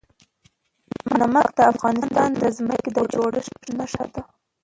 نمک 1.19 1.47
د 1.57 1.59
افغانستان 1.73 2.29
د 2.41 2.43
ځمکې 2.57 2.89
د 2.93 2.99
جوړښت 3.13 3.55
نښه 3.77 4.05
ده. 4.13 4.21